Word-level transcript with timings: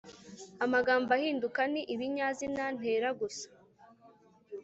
amagambo 0.65 1.09
ahinduka 1.17 1.61
ni 1.71 1.81
ibinyazina, 1.93 2.63
ntera 2.77 3.09
gusa 3.19 3.47